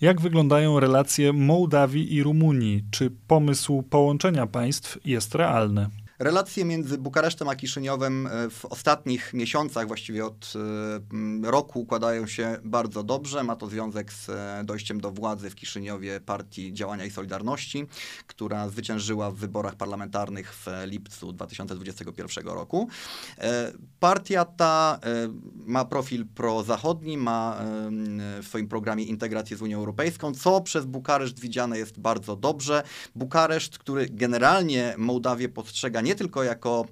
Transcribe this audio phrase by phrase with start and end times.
[0.00, 2.84] Jak wyglądają relacje Mołdawii i Rumunii?
[2.90, 5.88] Czy pomysł połączenia państw jest realny?
[6.18, 10.52] Relacje między Bukaresztem a Kiszyniowem e, w ostatnich miesiącach, właściwie od
[11.44, 13.44] e, roku, układają się bardzo dobrze.
[13.44, 17.86] Ma to związek z e, dojściem do władzy w Kiszyniowie Partii Działania i Solidarności,
[18.26, 22.88] która zwyciężyła w wyborach parlamentarnych w lipcu 2021 roku.
[24.00, 25.00] Partia ta
[25.66, 27.60] ma profil prozachodni, ma
[28.42, 32.82] w swoim programie integrację z Unią Europejską, co przez Bukareszt widziane jest bardzo dobrze.
[33.14, 36.86] Bukareszt, który generalnie Mołdawię postrzega nie tylko jako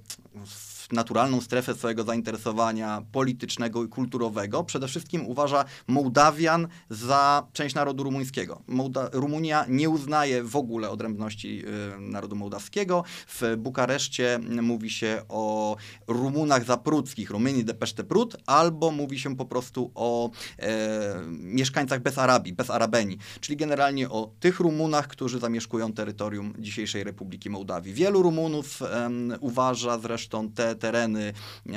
[0.93, 8.63] naturalną strefę swojego zainteresowania politycznego i kulturowego, przede wszystkim uważa Mołdawian za część narodu rumuńskiego.
[8.67, 11.63] Mołda Rumunia nie uznaje w ogóle odrębności
[11.97, 13.05] y, narodu mołdawskiego.
[13.27, 15.77] W Bukareszcie mówi się o
[16.07, 22.19] Rumunach zapruckich, Rumynii de Peszte Prut, albo mówi się po prostu o e, mieszkańcach bez
[22.19, 27.95] Arabii, bez Arabenii, czyli generalnie o tych Rumunach, którzy zamieszkują terytorium dzisiejszej Republiki Mołdawii.
[27.95, 31.33] Wielu Rumunów e, uważa zresztą te tereny,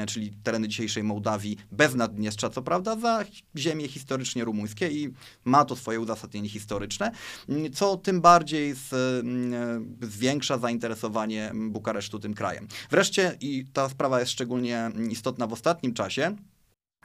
[0.08, 3.26] czyli tereny dzisiejszej Mołdawii bez Naddniestrza, co prawda, za
[3.58, 5.14] ziemie historycznie rumuńskie i
[5.46, 7.12] ma to swoje uzasadnienie historyczne,
[7.74, 8.90] co tym bardziej z,
[10.02, 12.68] zwiększa zainteresowanie Bukaresztu tym krajem.
[12.92, 16.36] Wreszcie, i ta sprawa jest szczególnie istotna w ostatnim czasie,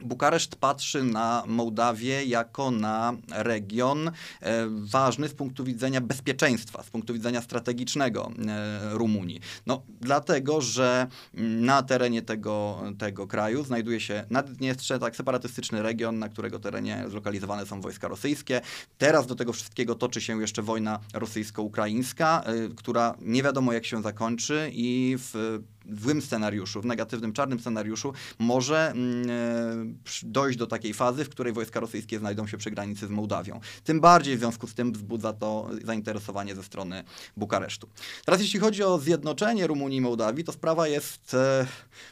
[0.01, 4.11] Bukareszt patrzy na Mołdawię jako na region e,
[4.69, 9.39] ważny z punktu widzenia bezpieczeństwa, z punktu widzenia strategicznego e, Rumunii.
[9.65, 16.29] No, dlatego, że na terenie tego, tego kraju znajduje się Naddniestrze, tak separatystyczny region, na
[16.29, 18.61] którego terenie zlokalizowane są wojska rosyjskie.
[18.97, 24.01] Teraz do tego wszystkiego toczy się jeszcze wojna rosyjsko-ukraińska, e, która nie wiadomo jak się
[24.01, 25.59] zakończy i w
[25.91, 31.53] złym scenariuszu, w negatywnym, czarnym scenariuszu może mm, e, dojść do takiej fazy, w której
[31.53, 33.59] wojska rosyjskie znajdą się przy granicy z Mołdawią.
[33.83, 37.03] Tym bardziej w związku z tym wzbudza to zainteresowanie ze strony
[37.37, 37.89] Bukaresztu.
[38.25, 41.67] Teraz jeśli chodzi o zjednoczenie Rumunii i Mołdawii, to sprawa jest e,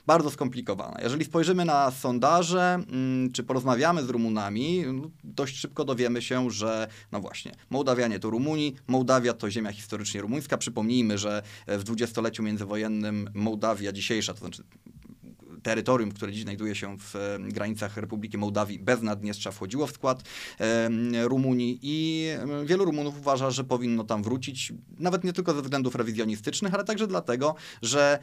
[0.08, 1.02] bardzo skomplikowana.
[1.02, 6.88] Jeżeli spojrzymy na sondaże, mm, czy porozmawiamy z Rumunami, no, dość szybko dowiemy się, że
[7.12, 10.58] no właśnie, Mołdawianie to Rumuni, Mołdawia to ziemia historycznie rumuńska.
[10.58, 14.64] Przypomnijmy, że w dwudziestoleciu międzywojennym Mołdawia Mołdawia dzisiejsza, to znaczy
[15.64, 20.24] terytorium, które dziś znajduje się w granicach Republiki Mołdawii bez Naddniestrza wchodziło w skład
[21.24, 22.28] Rumunii i
[22.66, 27.08] wielu Rumunów uważa, że powinno tam wrócić, nawet nie tylko ze względów rewizjonistycznych, ale także
[27.08, 28.20] dlatego, że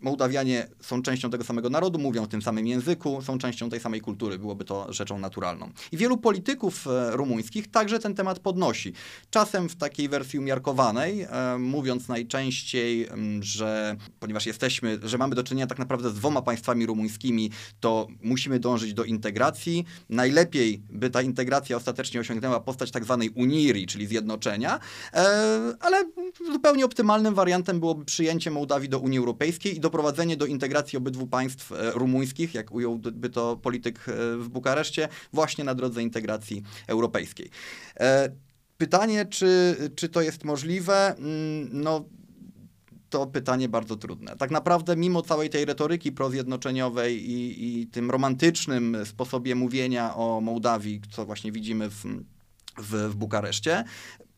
[0.00, 4.00] Mołdawianie są częścią tego samego narodu, mówią w tym samym języku, są częścią tej samej
[4.00, 5.70] kultury, byłoby to rzeczą naturalną.
[5.92, 8.92] I wielu polityków e, rumuńskich także ten temat podnosi.
[9.30, 13.08] Czasem w takiej wersji umiarkowanej, e, mówiąc najczęściej,
[13.40, 18.60] że ponieważ jesteśmy, że mamy do czynienia tak naprawdę z dwoma państwami rumuńskimi, to musimy
[18.60, 19.84] dążyć do integracji.
[20.08, 24.80] Najlepiej, by ta integracja ostatecznie osiągnęła postać tak zwanej uniri, czyli zjednoczenia,
[25.12, 26.04] e, ale
[26.52, 31.72] zupełnie optymalnym wariantem byłoby przyjęcie Mołdawii do Unii Europejskiej i doprowadzenie do integracji obydwu państw
[31.72, 37.50] e, rumuńskich, jak ująłby to polityk e, w Bukareszcie, właśnie na drodze integracji europejskiej.
[38.00, 38.30] E,
[38.78, 41.16] pytanie, czy, czy to jest możliwe?
[41.16, 42.04] Mm, no,
[43.10, 44.36] to pytanie bardzo trudne.
[44.36, 51.00] Tak naprawdę, mimo całej tej retoryki prozjednoczeniowej i, i tym romantycznym sposobie mówienia o Mołdawii,
[51.10, 52.04] co właśnie widzimy w,
[52.78, 53.84] w, w Bukareszcie,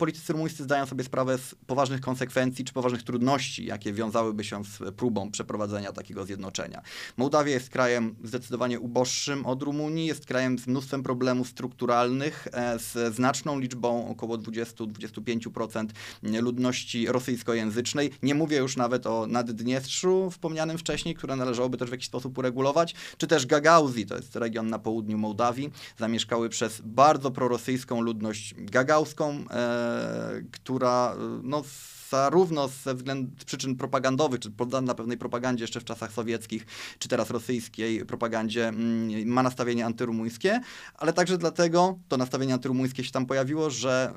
[0.00, 4.94] politycy rumuńscy zdają sobie sprawę z poważnych konsekwencji czy poważnych trudności, jakie wiązałyby się z
[4.94, 6.82] próbą przeprowadzenia takiego zjednoczenia.
[7.16, 13.14] Mołdawia jest krajem zdecydowanie uboższym od Rumunii, jest krajem z mnóstwem problemów strukturalnych, e, z
[13.14, 18.10] znaczną liczbą, około 20-25% ludności rosyjskojęzycznej.
[18.22, 22.94] Nie mówię już nawet o Naddniestrzu wspomnianym wcześniej, które należałoby też w jakiś sposób uregulować,
[23.18, 29.44] czy też Gagauzji, to jest region na południu Mołdawii, zamieszkały przez bardzo prorosyjską ludność gagauską,
[29.50, 29.89] e,
[30.52, 31.62] która no,
[32.10, 36.66] zarówno ze względu przyczyn propagandowych, czy poddana pewnej propagandzie jeszcze w czasach sowieckich,
[36.98, 40.60] czy teraz rosyjskiej propagandzie, mm, ma nastawienie antyrumuńskie,
[40.94, 44.12] ale także dlatego to nastawienie antyrumuńskie się tam pojawiło, że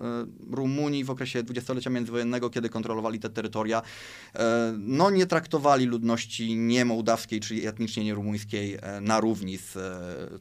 [0.51, 4.39] y, Rumuni w okresie dwudziestolecia międzywojennego, kiedy kontrolowali te terytoria, y,
[4.77, 9.77] no nie traktowali ludności niemołdawskiej, czyli etnicznie nierumuńskiej y, na równi z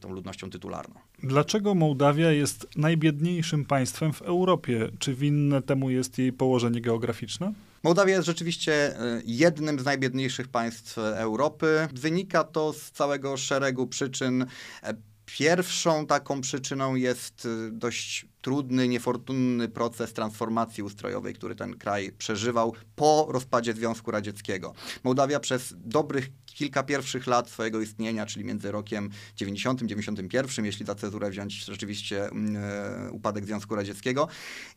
[0.01, 1.01] tą ludnością tytularną.
[1.23, 4.89] Dlaczego Mołdawia jest najbiedniejszym państwem w Europie?
[4.99, 7.53] Czy winne temu jest jej położenie geograficzne?
[7.83, 11.89] Mołdawia jest rzeczywiście e, jednym z najbiedniejszych państw Europy.
[11.93, 14.47] Wynika to z całego szeregu przyczyn.
[14.83, 14.95] E,
[15.27, 22.75] pierwszą taką przyczyną jest e, dość trudny, niefortunny proces transformacji ustrojowej, który ten kraj przeżywał
[22.97, 24.75] po rozpadzie Związku Radzieckiego.
[25.05, 26.29] Mołdawia przez dobrych
[26.63, 32.29] kilka pierwszych lat swojego istnienia, czyli między rokiem 90 91, jeśli za cezurę wziąć rzeczywiście
[32.29, 34.29] mm, e, upadek Związku Radzieckiego,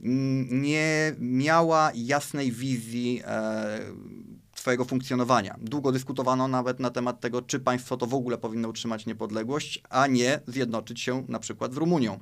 [0.01, 3.79] mm, nie miała jasnej wizji e,
[4.55, 5.55] swojego funkcjonowania.
[5.61, 10.07] Długo dyskutowano nawet na temat tego, czy państwo to w ogóle powinno utrzymać niepodległość, a
[10.07, 12.19] nie zjednoczyć się na przykład z Rumunią.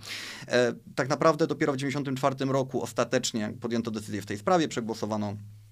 [0.48, 5.63] E, tak naprawdę dopiero w 1994 roku ostatecznie podjęto decyzję w tej sprawie, przegłosowano e,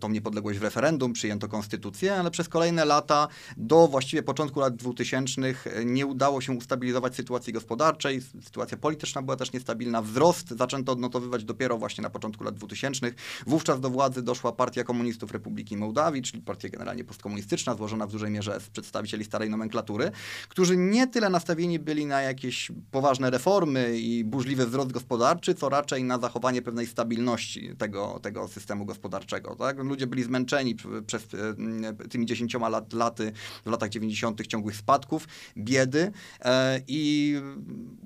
[0.00, 5.54] tą niepodległość w referendum, przyjęto konstytucję, ale przez kolejne lata, do właściwie początku lat 2000,
[5.84, 8.20] nie udało się ustabilizować sytuacji gospodarczej.
[8.44, 10.02] Sytuacja polityczna była też niestabilna.
[10.02, 13.12] Wzrost zaczęto odnotowywać dopiero właśnie na początku lat 2000.
[13.46, 18.30] Wówczas do władzy doszła Partia Komunistów Republiki Mołdawii, czyli partia generalnie postkomunistyczna, złożona w dużej
[18.30, 20.10] mierze z przedstawicieli starej nomenklatury,
[20.48, 26.04] którzy nie tyle nastawieni byli na jakieś poważne reformy i burzliwy wzrost gospodarczy, co raczej
[26.04, 29.23] na zachowanie pewnej stabilności tego, tego systemu gospodarczego
[29.58, 29.78] tak?
[29.78, 30.76] Ludzie byli zmęczeni
[31.06, 33.32] przez e, tymi dziesięcioma lat, laty
[33.66, 34.46] w latach 90.
[34.46, 37.34] ciągłych spadków, biedy e, i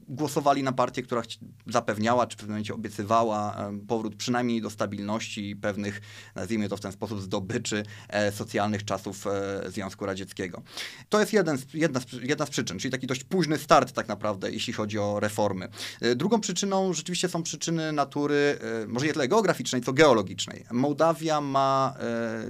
[0.08, 1.22] głosowali na partię, która
[1.66, 6.00] zapewniała, czy w pewnym momencie obiecywała e, powrót przynajmniej do stabilności i pewnych,
[6.34, 7.82] nazwijmy to w ten sposób, zdobyczy
[8.30, 9.24] socjalnych czasów
[9.66, 10.62] Związku Radzieckiego.
[11.08, 14.72] To jest jeden, jedna, jedna z przyczyn, czyli taki dość późny start tak naprawdę, jeśli
[14.72, 15.68] chodzi o reformy.
[16.16, 20.64] Drugą przyczyną rzeczywiście są przyczyny natury, może nie tyle geograficznej, co geologicznej.
[20.70, 22.44] Mołdawia Mołdawia ma e,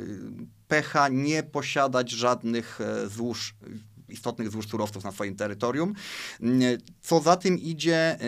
[0.69, 3.55] pecha nie posiadać żadnych e, złóż
[4.09, 5.95] istotnych złóż surowców na swoim terytorium.
[7.01, 8.19] Co za tym idzie,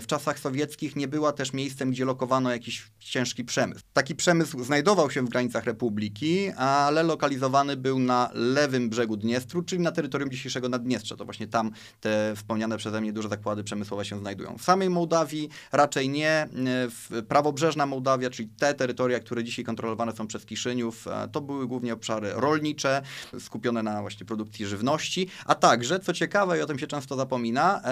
[0.00, 3.80] w czasach sowieckich nie była też miejscem, gdzie lokowano jakiś ciężki przemysł.
[3.92, 9.82] Taki przemysł znajdował się w granicach republiki, ale lokalizowany był na lewym brzegu Dniestru, czyli
[9.82, 11.16] na terytorium dzisiejszego Naddniestrza.
[11.16, 11.70] To właśnie tam
[12.00, 14.58] te wspomniane przeze mnie duże zakłady przemysłowe się znajdują.
[14.58, 16.48] W samej Mołdawii raczej nie.
[16.90, 21.66] W prawobrzeżna Mołdawia, czyli te terytoria, które dzisiaj kontrolowane są przez Kiszyniów, e, to były
[21.68, 23.02] głównie obszary rolnicze,
[23.38, 27.82] skupione na właśnie produkcji żywności a także, co ciekawe i o tym się często zapomina,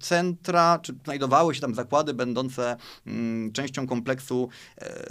[0.00, 4.48] centra, czy znajdowały się tam zakłady będące mm, częścią kompleksu
[4.78, 5.02] e,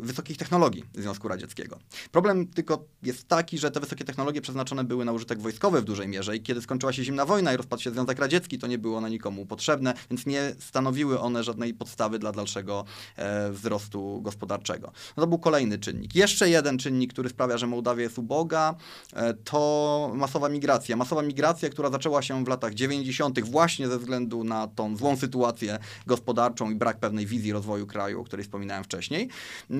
[0.00, 1.78] wysokich technologii Związku Radzieckiego.
[2.12, 6.08] Problem tylko jest taki, że te wysokie technologie przeznaczone były na użytek wojskowy w dużej
[6.08, 8.98] mierze i kiedy skończyła się zimna wojna i rozpadł się Związek Radziecki, to nie było
[8.98, 12.84] one nikomu potrzebne, więc nie stanowiły one żadnej podstawy dla dalszego
[13.16, 14.92] e, wzrostu gospodarczego.
[15.16, 16.14] No to był kolejny czynnik.
[16.14, 18.74] Jeszcze jeden czynnik, który sprawia, że Mołdawia jest uboga,
[19.12, 20.96] e, to masowa migracja.
[20.96, 23.40] Masowa migracja, która zaczęła się w latach 90.
[23.40, 28.24] właśnie ze względu na tą złą sytuację gospodarczą i brak pewnej wizji rozwoju kraju, o
[28.24, 29.28] której wspominałem wcześniej.
[29.70, 29.76] E,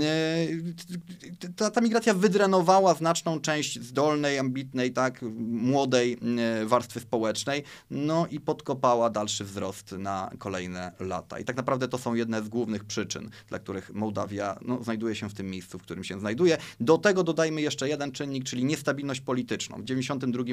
[1.57, 8.41] ta, ta migracja wydrenowała znaczną część zdolnej, ambitnej, tak, młodej e, warstwy społecznej, no i
[8.41, 11.39] podkopała dalszy wzrost na kolejne lata.
[11.39, 15.31] I tak naprawdę to są jedne z głównych przyczyn, dla których Mołdawia no, znajduje się
[15.31, 16.59] w tym miejscu, w którym się znajduje.
[16.81, 19.83] Do tego dodajmy jeszcze jeden czynnik, czyli niestabilność polityczną.
[19.83, 19.85] W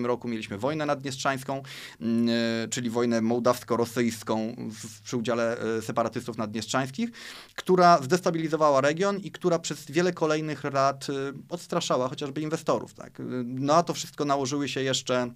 [0.05, 1.63] 1992 roku mieliśmy wojnę naddniestrzańską,
[2.01, 2.29] mm,
[2.63, 4.55] e, czyli wojnę mołdawsko-rosyjską
[5.03, 7.09] przy udziale separatystów naddniestrzańskich,
[7.55, 11.13] która zdestabilizowała region i która przez wiele kolejnych lat y,
[11.49, 12.93] odstraszała chociażby inwestorów.
[12.93, 13.21] Tak?
[13.45, 15.31] Na to wszystko nałożyły się jeszcze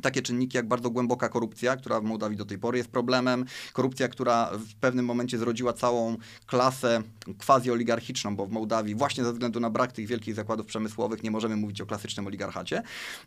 [0.00, 3.44] takie czynniki jak bardzo głęboka korupcja, która w Mołdawii do tej pory jest problemem.
[3.72, 6.16] Korupcja, która w pewnym momencie zrodziła całą
[6.46, 7.02] klasę
[7.38, 11.56] quasi-oligarchiczną, bo w Mołdawii właśnie ze względu na brak tych wielkich zakładów przemysłowych nie możemy
[11.56, 12.82] mówić o klasycznym oligarchacie.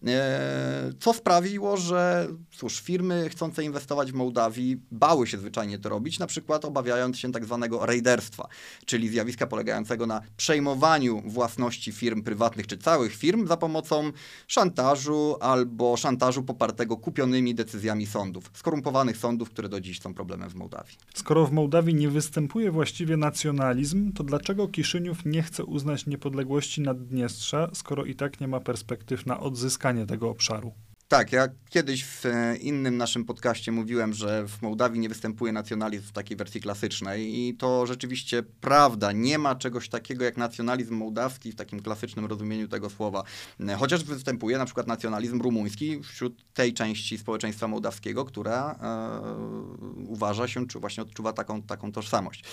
[0.08, 6.20] E, co sprawiło, że cóż, firmy chcące inwestować w Mołdawii bały się zwyczajnie to robić,
[6.20, 8.48] na przykład obawiając się tak zwanego rejderstwa,
[8.86, 14.12] czyli zjawiska polegającego na przejmowaniu własności firm prywatnych czy całych firm za pomocą
[14.48, 20.50] szantażu albo szantażu po popartego kupionymi decyzjami sądów, skorumpowanych sądów, które do dziś są problemem
[20.50, 20.98] w Mołdawii.
[21.14, 27.70] Skoro w Mołdawii nie występuje właściwie nacjonalizm, to dlaczego Kiszyniów nie chce uznać niepodległości Naddniestrza,
[27.74, 30.72] skoro i tak nie ma perspektyw na odzyskanie tego obszaru?
[31.08, 36.08] Tak, ja kiedyś w e, innym naszym podcaście mówiłem, że w Mołdawii nie występuje nacjonalizm
[36.08, 39.12] w takiej wersji klasycznej i to rzeczywiście prawda.
[39.12, 43.24] Nie ma czegoś takiego jak nacjonalizm mołdawski w takim klasycznym rozumieniu tego słowa.
[43.60, 50.48] E, chociaż występuje na przykład nacjonalizm rumuński wśród tej części społeczeństwa mołdawskiego, która e, uważa
[50.48, 52.44] się, czy właśnie odczuwa taką, taką tożsamość.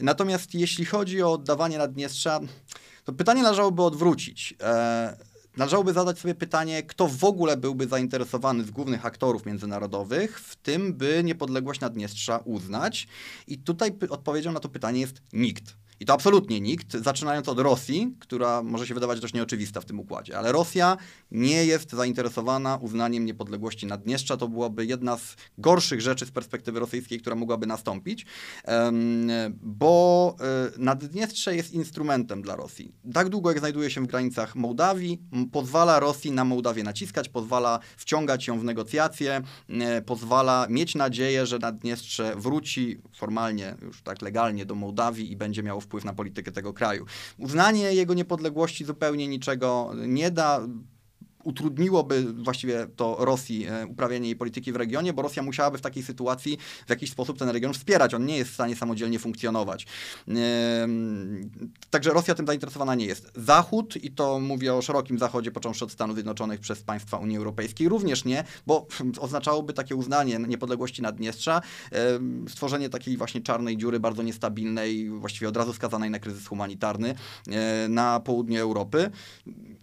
[0.00, 2.40] Natomiast jeśli chodzi o oddawanie Naddniestrza,
[3.04, 4.54] to pytanie należałoby odwrócić.
[4.62, 5.16] E,
[5.58, 10.94] Należałoby zadać sobie pytanie, kto w ogóle byłby zainteresowany z głównych aktorów międzynarodowych w tym,
[10.94, 13.08] by niepodległość Naddniestrza uznać.
[13.46, 15.76] I tutaj odpowiedzią na to pytanie jest nikt.
[16.00, 20.00] I to absolutnie nikt, zaczynając od Rosji, która może się wydawać dość nieoczywista w tym
[20.00, 20.96] układzie, ale Rosja
[21.30, 24.36] nie jest zainteresowana uznaniem niepodległości Naddniestrza.
[24.36, 28.26] To byłaby jedna z gorszych rzeczy z perspektywy rosyjskiej, która mogłaby nastąpić,
[29.62, 32.92] bo e, Naddniestrze jest instrumentem dla Rosji.
[33.14, 38.46] Tak długo jak znajduje się w granicach Mołdawii, pozwala Rosji na Mołdawię naciskać, pozwala wciągać
[38.46, 44.74] ją w negocjacje, e, pozwala mieć nadzieję, że Naddniestrze wróci formalnie, już tak legalnie do
[44.74, 47.06] Mołdawii i będzie miało wpływ na politykę tego kraju.
[47.38, 50.60] Uznanie jego niepodległości zupełnie niczego nie da
[51.48, 56.02] utrudniłoby właściwie to Rosji e, uprawianie jej polityki w regionie, bo Rosja musiałaby w takiej
[56.02, 58.14] sytuacji w jakiś sposób ten region wspierać.
[58.14, 59.86] On nie jest w stanie samodzielnie funkcjonować.
[61.90, 63.32] Także Rosja tym zainteresowana nie jest.
[63.36, 67.88] Zachód, i to mówię o szerokim Zachodzie, począwszy od Stanów Zjednoczonych przez państwa Unii Europejskiej,
[67.88, 68.86] również nie, bo
[69.20, 71.60] oznaczałoby takie uznanie niepodległości Naddniestrza,
[72.48, 77.14] stworzenie takiej właśnie czarnej dziury, bardzo niestabilnej, właściwie od razu skazanej na kryzys humanitarny
[77.48, 79.10] e, na południe Europy,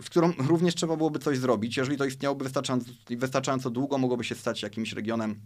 [0.02, 1.78] z którą również trzeba byłoby coś zrobić zrobić.
[1.78, 5.40] Jeżeli to istniałoby wystarczająco, wystarczająco długo, mogłoby się stać jakimś regionem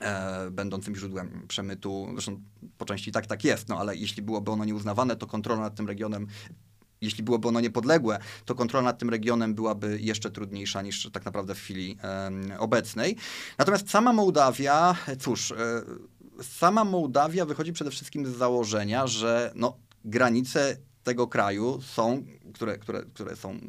[0.00, 2.08] e, będącym źródłem przemytu.
[2.12, 2.40] Zresztą
[2.78, 5.86] po części tak, tak jest, no ale jeśli byłoby ono nieuznawane, to kontrola nad tym
[5.86, 6.26] regionem
[7.00, 11.54] jeśli byłoby ono niepodległe, to kontrola nad tym regionem byłaby jeszcze trudniejsza niż tak naprawdę
[11.54, 13.16] w chwili e, obecnej.
[13.58, 15.56] Natomiast sama Mołdawia, cóż, e,
[16.42, 22.24] sama Mołdawia wychodzi przede wszystkim z założenia, że no, granice tego kraju są,
[22.54, 23.60] które, które, które są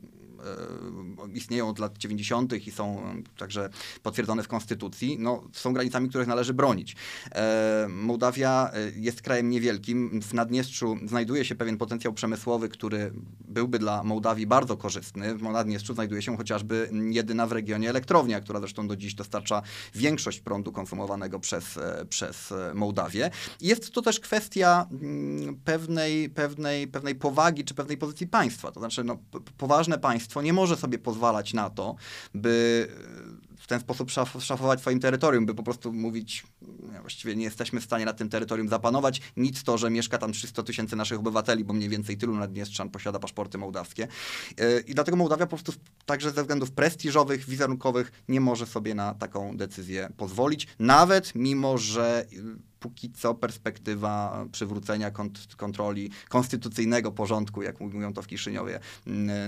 [1.34, 2.68] istnieją od lat 90.
[2.68, 3.70] i są także
[4.04, 6.96] potwierdzone w konstytucji, no, są granicami, których należy bronić.
[7.32, 10.22] E, Mołdawia e, jest krajem niewielkim.
[10.22, 13.12] W Naddniestrzu znajduje się pewien potencjał przemysłowy, który
[13.48, 15.36] byłby dla Mołdawii bardzo korzystny.
[15.36, 19.62] W Naddniestrzu znajduje się chociażby jedyna w regionie elektrownia, która zresztą do dziś dostarcza
[19.96, 23.32] większość prądu konsumowanego przez, przez Mołdawię.
[23.62, 28.72] Jest to też kwestia mm, pewnej, pewnej, pewnej powagi czy pewnej pozycji państwa.
[28.72, 29.18] To znaczy, no,
[29.58, 31.96] poważne państwo państwo nie może sobie pozwalać na to,
[32.34, 32.88] by
[33.58, 36.44] e, w ten sposób szaf szafować swoim terytorium, by po prostu mówić,
[37.02, 40.64] właściwie nie jesteśmy w stanie na tym terytorium zapanować, nic to, że mieszka tam 300
[40.64, 44.08] tysięcy naszych obywateli, bo mniej więcej tylu Naddniestrzan posiada paszporty mołdawskie.
[44.58, 45.74] E, I dlatego Mołdawia po prostu
[46.06, 52.26] także ze względów prestiżowych, wizerunkowych nie może sobie na taką decyzję pozwolić, nawet mimo, że
[52.86, 58.80] póki co perspektywa przywrócenia kont kontroli konstytucyjnego porządku, jak mówią to w Kiszyniowie,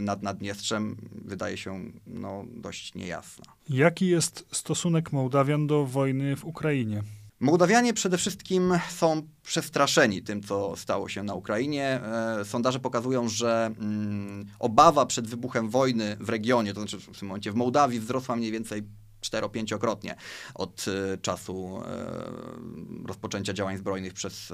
[0.01, 3.45] nad Naddniestrzem, wydaje się no, dość niejasna.
[3.69, 7.03] Jaki jest stosunek Mołdawian do wojny w Ukrainie?
[7.39, 12.01] Mołdawianie przede wszystkim są przestraszeni tym, co stało się na Ukrainie.
[12.39, 17.27] E, sondaże pokazują, że mm, obawa przed wybuchem wojny w regionie, to znaczy w tym
[17.27, 18.83] momencie w Mołdawii, wzrosła mniej więcej
[19.27, 20.15] cztero-pięciokrotnie
[20.55, 24.51] od e, czasu e, rozpoczęcia działań zbrojnych przez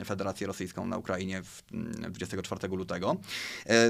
[0.00, 1.62] e, Federację Rosyjską na Ukrainie w
[2.10, 3.16] 24 lutego.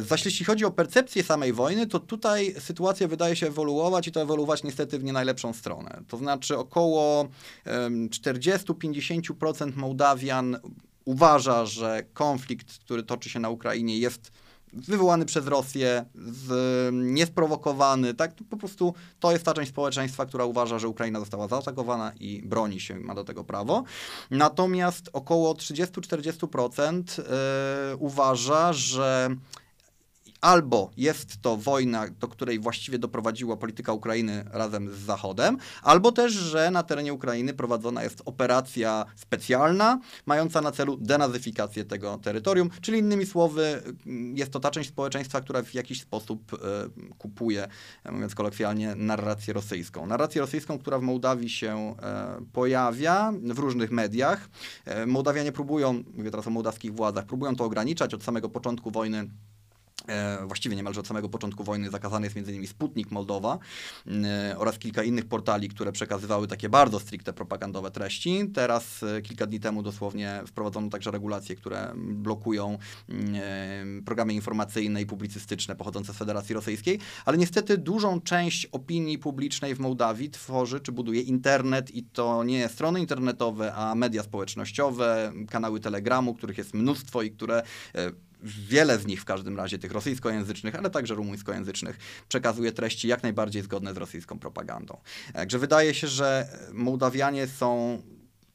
[0.09, 4.23] Zaś jeśli chodzi o percepcję samej wojny, to tutaj sytuacja wydaje się ewoluować i to
[4.23, 6.03] ewoluować niestety w nie najlepszą stronę.
[6.09, 7.29] To znaczy około
[8.11, 10.59] 40-50% Mołdawian
[11.05, 14.33] uważa, że konflikt, który toczy się na Ukrainie jest
[14.73, 16.51] wywołany przez Rosję, z,
[16.93, 18.35] niesprowokowany, tak?
[18.51, 22.81] Po prostu to jest ta część społeczeństwa, która uważa, że Ukraina została zaatakowana i broni
[22.81, 23.85] się, ma do tego prawo.
[24.31, 29.37] Natomiast około 30-40% yy, e, uważa, że
[30.43, 36.33] albo jest to wojna, do której właściwie doprowadziła polityka Ukrainy razem z Zachodem, albo też,
[36.33, 42.99] że na terenie Ukrainy prowadzona jest operacja specjalna, mająca na celu denazyfikację tego terytorium, czyli
[42.99, 43.83] innymi słowy,
[44.35, 46.59] jest to ta część społeczeństwa, która w jakiś sposób e,
[47.19, 47.69] kupuje,
[48.13, 50.07] mówiąc kolokwialnie, narrację rosyjską.
[50.07, 54.49] Narrację rosyjską, która w Mołdawii się e, pojawia w różnych mediach.
[54.85, 59.13] E, Mołdawianie próbują, mówię teraz o mołdawskich władzach, próbują to ograniczać od samego początku wojny
[59.21, 59.52] E,
[60.47, 62.67] właściwie niemalże od samego początku wojny zakazany jest m.in.
[62.67, 63.59] Sputnik Moldowa
[64.07, 68.51] e, oraz kilka innych portali, które przekazywały takie bardzo stricte propagandowe treści.
[68.55, 72.79] Teraz e, kilka dni temu dosłownie wprowadzono także regulacje, które blokują
[74.05, 79.81] programy informacyjne i publicystyczne pochodzące z Federacji Rosyjskiej, ale niestety dużą część opinii publicznej w
[79.81, 86.35] Mołdawii tworzy czy buduje internet i to nie strony internetowe, a media społecznościowe, kanały Telegramu,
[86.35, 87.63] których jest mnóstwo i które
[88.43, 93.63] wiele z nich w każdym razie, tych rosyjskojęzycznych, ale także rumuńskojęzycznych, przekazuje treści jak najbardziej
[93.63, 95.01] zgodne z rosyjską propagandą.
[95.33, 98.03] Także wydaje się, że Mołdawianie są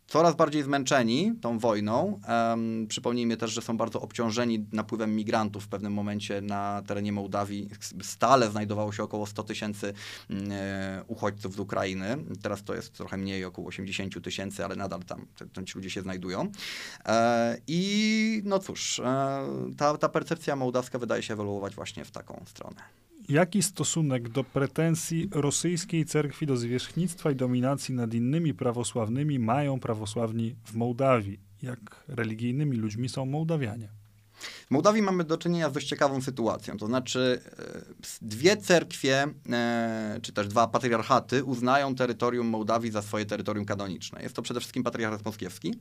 [0.07, 2.19] coraz bardziej zmęczeni tą wojną.
[2.49, 5.63] Um, przypomnijmy też, że są bardzo obciążeni napływem migrantów.
[5.63, 7.69] W pewnym momencie na terenie Mołdawii
[8.01, 9.93] stale znajdowało się około 100 tysięcy
[10.29, 12.17] e, uchodźców z Ukrainy.
[12.41, 16.01] Teraz to jest trochę mniej, około 80 tysięcy, ale nadal tam te, ci ludzie się
[16.01, 16.51] znajdują.
[17.05, 19.03] E, I no cóż, e,
[19.77, 23.06] ta, ta percepcja mołdawska wydaje się ewoluować właśnie w taką stronę.
[23.29, 30.55] Jaki stosunek do pretensji rosyjskiej cerkwi do zwierzchnictwa i dominacji nad innymi prawosławnymi mają prawosławni
[30.65, 31.39] w Mołdawii?
[31.61, 33.89] Jak religijnymi ludźmi są Mołdawianie?
[34.67, 36.77] W Mołdawii mamy do czynienia z dość ciekawą sytuacją.
[36.77, 37.81] To znaczy, e,
[38.21, 44.23] dwie cerkwie, e, czy też dwa patriarchaty uznają terytorium Mołdawii za swoje terytorium kanoniczne.
[44.23, 45.75] Jest to przede wszystkim patriarchat moskiewski,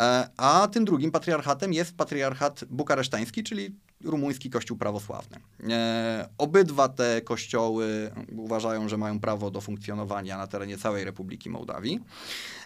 [0.00, 5.36] e, a tym drugim patriarchatem jest patriarchat bukaresztański, czyli rumuński kościół prawosławny.
[5.70, 12.00] E, obydwa te kościoły uważają, że mają prawo do funkcjonowania na terenie całej Republiki Mołdawii.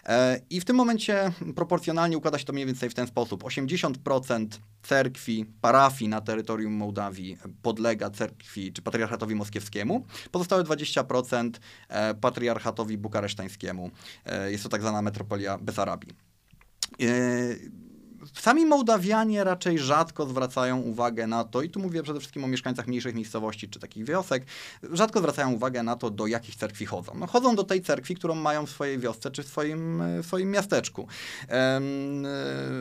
[0.05, 3.43] E, I w tym momencie proporcjonalnie układa się to mniej więcej w ten sposób.
[3.43, 4.47] 80%
[4.83, 10.05] cerkwi, parafii na terytorium Mołdawii podlega cerkwi czy patriarchatowi moskiewskiemu.
[10.31, 11.51] Pozostałe 20%
[11.89, 13.91] e, patriarchatowi bukaresztańskiemu.
[14.25, 16.09] E, jest to tak zwana metropolia Besarabii.
[18.25, 22.47] E, Sami Mołdawianie raczej rzadko zwracają uwagę na to, i tu mówię przede wszystkim o
[22.47, 24.45] mieszkańcach mniejszych miejscowości czy takich wiosek,
[24.91, 27.11] rzadko zwracają uwagę na to, do jakich cerkwi chodzą.
[27.19, 30.51] No, chodzą do tej cerkwi, którą mają w swojej wiosce czy w swoim, w swoim
[30.51, 31.07] miasteczku.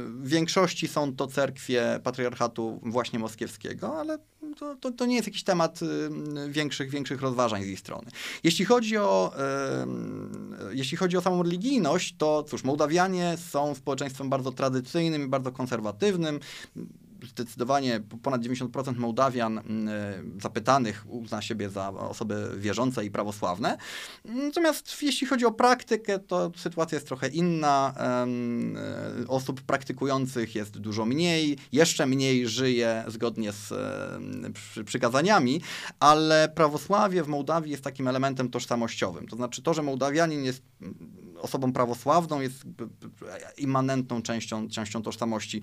[0.08, 4.18] W większości są to cerkwie patriarchatu właśnie moskiewskiego, ale
[4.58, 5.80] to, to, to, nie jest jakiś temat
[6.48, 8.10] większych, większych rozważań z ich strony.
[8.44, 9.32] Jeśli chodzi o,
[10.72, 16.40] jeśli chodzi o samą religijność, to cóż, Mołdawianie są społeczeństwem bardzo tradycyjnym bardzo konserwatywnym
[17.28, 23.78] zdecydowanie ponad 90% Mołdawian mm, e, zapytanych uzna siebie za osoby wierzące i prawosławne.
[24.24, 27.94] Natomiast jeśli chodzi o praktykę, to sytuacja jest trochę inna.
[27.98, 28.26] E,
[29.28, 33.72] osób praktykujących jest dużo mniej, jeszcze mniej żyje zgodnie z
[34.84, 35.60] przykazaniami,
[36.00, 39.28] ale prawosławie w Mołdawii jest takim elementem tożsamościowym.
[39.28, 40.62] To znaczy to, że Mołdawianin jest
[41.44, 42.64] osobą prawosławną, jest
[43.56, 45.62] immanentną częścią, częścią tożsamości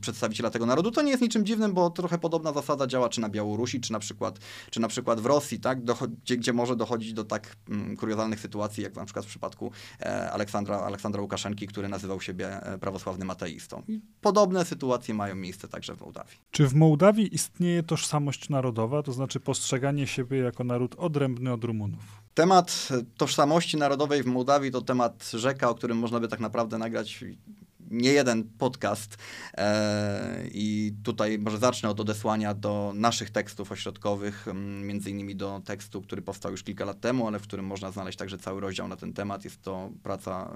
[0.00, 0.90] przedstawiciela tego narodu.
[0.90, 3.98] To nie jest niczym dziwnym, bo trochę podobna zasada działa czy na Białorusi, czy na
[3.98, 4.38] przykład,
[4.70, 5.78] czy na przykład w Rosji, tak?
[6.24, 10.30] gdzie, gdzie może dochodzić do tak mm, kuriozalnych sytuacji, jak na przykład w przypadku e,
[10.30, 13.82] Aleksandra, Aleksandra Łukaszenki, który nazywał siebie e, prawosławnym ateistą.
[14.20, 16.36] Podobne sytuacje mają miejsce także w Mołdawii.
[16.50, 22.27] Czy w Mołdawii istnieje tożsamość narodowa, to znaczy postrzeganie siebie jako naród odrębny od Rumunów?
[22.38, 27.24] Temat tożsamości narodowej w Mołdawii to temat rzeka, o którym można by tak naprawdę nagrać
[27.90, 29.16] nie jeden podcast
[29.56, 34.46] e, i tutaj może zacznę od odesłania do naszych tekstów ośrodkowych,
[34.82, 38.18] między innymi do tekstu, który powstał już kilka lat temu, ale w którym można znaleźć
[38.18, 39.44] także cały rozdział na ten temat.
[39.44, 40.52] Jest to praca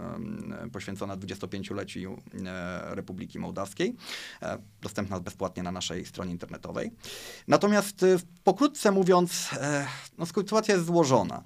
[0.73, 3.97] poświęcona 25-leciu e, Republiki Mołdawskiej,
[4.43, 6.91] e, dostępna bezpłatnie na naszej stronie internetowej.
[7.49, 8.05] Natomiast
[8.45, 9.49] pokrótce mówiąc,
[10.19, 11.43] no, sytuacja jest złożona.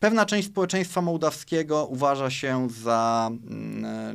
[0.00, 4.14] Pewna część społeczeństwa mołdawskiego uważa się za mm, e,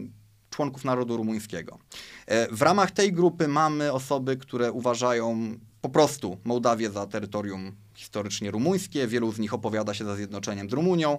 [0.49, 1.79] członków narodu rumuńskiego.
[2.25, 8.51] E, w ramach tej grupy mamy osoby, które uważają po prostu Mołdawię za terytorium historycznie
[8.51, 11.17] rumuńskie, wielu z nich opowiada się za zjednoczeniem z Rumunią.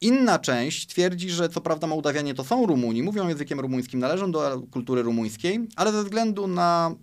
[0.00, 4.62] Inna część twierdzi, że co prawda Mołdawianie to są Rumuni, mówią językiem rumuńskim, należą do
[4.70, 6.94] kultury rumuńskiej, ale ze względu na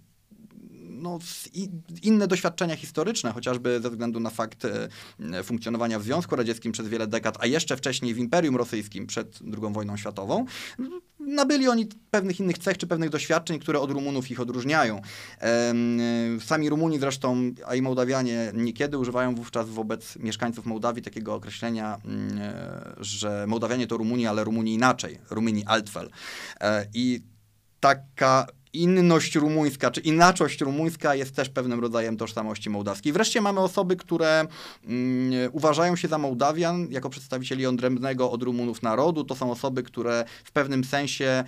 [1.00, 1.20] no,
[2.04, 7.08] inne doświadczenia historyczne, chociażby ze względu na fakt e, funkcjonowania w Związku Radzieckim przez wiele
[7.08, 10.46] dekad, a jeszcze wcześniej w Imperium Rosyjskim przed II wojną światową,
[11.20, 15.02] nabyli oni pewnych innych cech czy pewnych doświadczeń, które od Rumunów ich odróżniają.
[16.40, 22.38] Sami Rumuni zresztą, a i Mołdawianie niekiedy używają wówczas wobec mieszkańców Mołdawii takiego określenia, mm,
[22.38, 26.10] e, że Mołdawianie to Rumuni, ale Rumuni inaczej, Rumini Altfel.
[26.62, 27.22] E, I
[27.80, 33.14] taka inność rumuńska, czy inaczość rumuńska jest też pewnym rodzajem tożsamości mołdawskiej.
[33.14, 34.48] Wreszcie mamy osoby, które
[34.86, 39.24] mm, uważają się za Mołdawian jako przedstawicieli odrębnego od Rumunów narodu.
[39.24, 41.44] To są osoby, które w pewnym sensie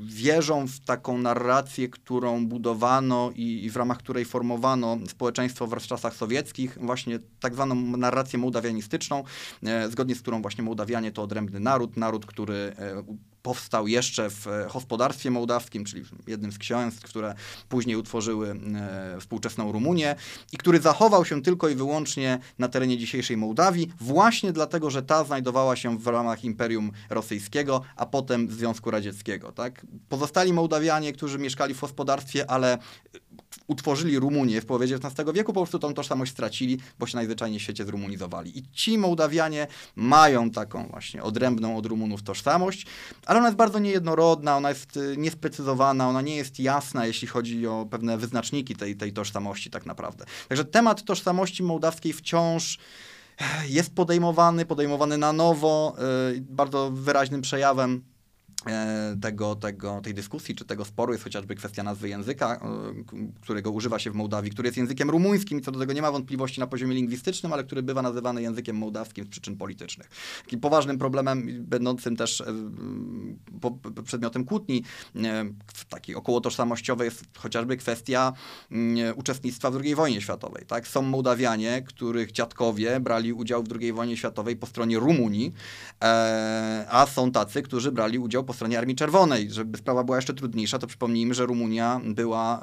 [0.00, 6.14] wierzą w taką narrację, którą budowano i, i, w ramach której formowano społeczeństwo w czasach
[6.14, 9.24] sowieckich, właśnie tak zwaną narrację mołdawianistyczną,
[9.62, 13.02] e, zgodnie z którą właśnie Mołdawianie to odrębny naród, naród, który e,
[13.44, 17.34] powstał jeszcze w e, gospodarstwie mołdawskim, czyli jednym z księstw, które
[17.68, 20.16] później utworzyły e, współczesną Rumunię
[20.52, 25.24] i który zachował się tylko i wyłącznie na terenie dzisiejszej Mołdawii, właśnie dlatego, że ta
[25.24, 29.52] znajdowała się w ramach Imperium Rosyjskiego, a potem Związku Radzieckiego.
[29.52, 29.86] Tak?
[30.08, 32.78] Pozostali Mołdawianie, którzy mieszkali w gospodarstwie, ale
[33.66, 37.62] utworzyli Rumunię w połowie XIX wieku, po prostu tą tożsamość stracili, bo się najzwyczajniej w
[37.62, 38.58] świecie zrumunizowali.
[38.58, 42.86] I ci Mołdawianie mają taką właśnie odrębną od Rumunów tożsamość,
[43.26, 47.66] ale ona jest bardzo niejednorodna, ona jest y, niesprecyzowana, ona nie jest jasna, jeśli chodzi
[47.66, 50.24] o pewne wyznaczniki tej, tej tożsamości tak naprawdę.
[50.48, 52.78] Także temat tożsamości mołdawskiej wciąż
[53.68, 55.96] jest podejmowany, podejmowany na nowo,
[56.34, 58.13] y, bardzo wyraźnym przejawem E,
[59.22, 62.60] tego, tego, tej dyskusji czy tego sporu jest chociażby kwestia nazwy języka, e,
[63.40, 66.12] którego używa się w Mołdawii, który jest językiem rumuńskim i co do tego nie ma
[66.12, 70.08] wątpliwości na poziomie lingwistycznym, ale który bywa nazywany językiem mołdawskim z przyczyn politycznych.
[70.44, 72.44] Takim poważnym problemem, będącym też e,
[74.04, 74.84] przedmiotem kłótni
[75.88, 78.32] takiej około tożsamościowej jest chociażby kwestia
[79.16, 80.66] uczestnictwa w II wojnie światowej.
[80.66, 80.88] Tak?
[80.88, 85.52] Są Mołdawianie, których dziadkowie brali udział w II wojnie światowej po stronie Rumunii,
[86.88, 89.50] a są tacy, którzy brali udział po stronie Armii Czerwonej.
[89.50, 92.60] Żeby sprawa była jeszcze trudniejsza, to przypomnijmy, że Rumunia była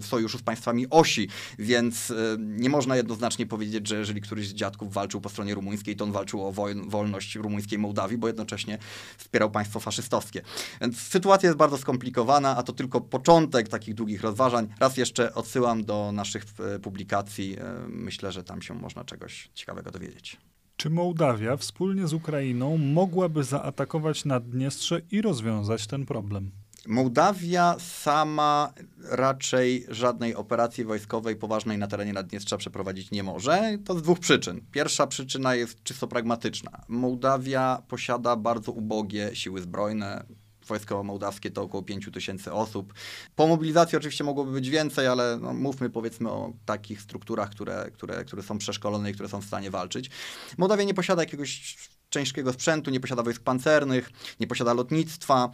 [0.00, 4.92] w sojuszu z państwami osi, więc nie można jednoznacznie powiedzieć, że jeżeli któryś z dziadków
[4.92, 6.52] walczył po stronie rumuńskiej, to on walczył o
[6.86, 8.78] wolność rumuńskiej Mołdawii, bo jednocześnie
[9.16, 10.42] wspierał państwo faszystowskie.
[10.80, 14.68] Więc sytuacja jest bardzo skomplikowana, a to tylko początek takich długich rozważań.
[14.80, 17.56] Raz jeszcze odsyłam do naszych e, publikacji.
[17.58, 20.36] E, myślę, że tam się można czegoś ciekawego dowiedzieć.
[20.76, 26.50] Czy Mołdawia wspólnie z Ukrainą mogłaby zaatakować Naddniestrze i rozwiązać ten problem?
[26.86, 28.72] Mołdawia sama
[29.10, 33.78] raczej żadnej operacji wojskowej poważnej na terenie Naddniestrza przeprowadzić nie może.
[33.84, 34.60] To z dwóch przyczyn.
[34.72, 36.84] Pierwsza przyczyna jest czysto pragmatyczna.
[36.88, 40.24] Mołdawia posiada bardzo ubogie siły zbrojne,
[40.66, 42.94] Wojsko mołdawskie to około 5 tysięcy osób.
[43.36, 48.24] Po mobilizacji oczywiście mogłoby być więcej, ale no, mówmy powiedzmy o takich strukturach, które, które,
[48.24, 50.10] które są przeszkolone i które są w stanie walczyć.
[50.58, 51.76] Mołdawia nie posiada jakiegoś
[52.14, 55.50] ciężkiego sprzętu, nie posiada wojsk pancernych, nie posiada lotnictwa.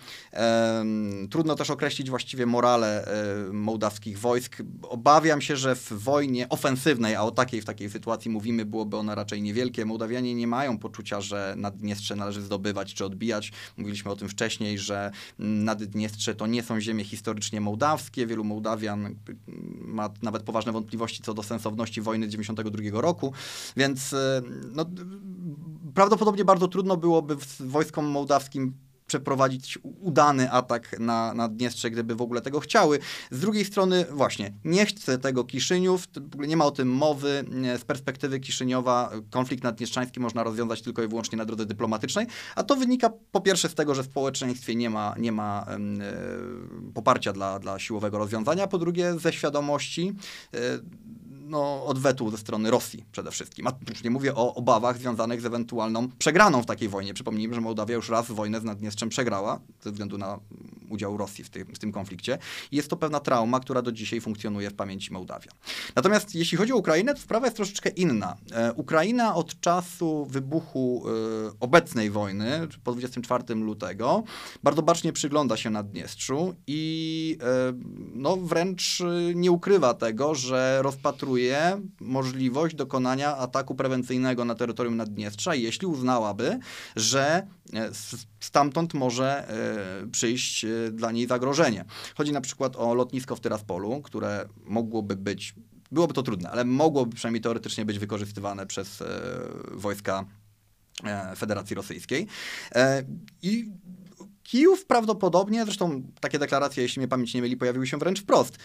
[1.30, 4.56] trudno też określić właściwie morale e, mołdawskich wojsk.
[4.82, 9.14] Obawiam się, że w wojnie ofensywnej, a o takiej w takiej sytuacji mówimy, byłoby ona
[9.14, 9.84] raczej niewielkie.
[9.84, 13.52] Mołdawianie nie mają poczucia, że Naddniestrze należy zdobywać czy odbijać.
[13.76, 18.26] Mówiliśmy o tym wcześniej, że Naddniestrze to nie są ziemie historycznie mołdawskie.
[18.26, 19.14] Wielu Mołdawian
[19.80, 23.32] ma nawet poważne wątpliwości co do sensowności wojny 92 roku,
[23.76, 24.42] więc e,
[24.72, 24.84] no,
[25.94, 28.74] prawdopodobnie bardzo trudno byłoby wojskom mołdawskim
[29.10, 32.98] przeprowadzić udany atak na, na Dniestrze, gdyby w ogóle tego chciały.
[33.30, 37.44] Z drugiej strony, właśnie, nie chce tego Kiszyniów, nie ma o tym mowy.
[37.78, 42.76] Z perspektywy Kiszyniowa konflikt naddniestrzański można rozwiązać tylko i wyłącznie na drodze dyplomatycznej, a to
[42.76, 45.78] wynika po pierwsze z tego, że w społeczeństwie nie ma, nie ma e,
[46.94, 50.12] poparcia dla, dla siłowego rozwiązania, po drugie ze świadomości
[50.54, 50.58] e,
[51.50, 53.66] no, odwetu ze strony Rosji przede wszystkim.
[53.66, 57.14] A już nie mówię o obawach związanych z ewentualną przegraną w takiej wojnie.
[57.14, 60.38] Przypomnijmy, że Mołdawia już raz wojnę z Naddniestrzem przegrała ze względu na
[60.90, 62.38] udział Rosji w tym, w tym konflikcie.
[62.72, 65.50] I jest to pewna trauma, która do dzisiaj funkcjonuje w pamięci Mołdawia.
[65.96, 68.36] Natomiast jeśli chodzi o Ukrainę, to sprawa jest troszeczkę inna.
[68.52, 71.10] E, Ukraina od czasu wybuchu e,
[71.60, 74.22] obecnej wojny, po 24 lutego,
[74.62, 77.72] bardzo bacznie przygląda się Naddniestrzu i e,
[78.14, 79.02] no, wręcz
[79.34, 81.39] nie ukrywa tego, że rozpatruje
[82.00, 86.58] możliwość dokonania ataku prewencyjnego na terytorium Naddniestrza, jeśli uznałaby,
[86.96, 87.46] że
[88.40, 89.48] stamtąd może
[90.12, 91.84] przyjść dla niej zagrożenie.
[92.14, 95.54] Chodzi na przykład o lotnisko w Tyraspolu, które mogłoby być,
[95.92, 99.06] byłoby to trudne, ale mogłoby przynajmniej teoretycznie być wykorzystywane przez e,
[99.70, 100.24] wojska
[101.04, 102.26] e, Federacji Rosyjskiej.
[102.74, 103.04] E,
[103.42, 103.72] I
[104.42, 108.58] Kijów prawdopodobnie, zresztą takie deklaracje, jeśli mnie pamięć nie myli, pojawiły się wręcz wprost,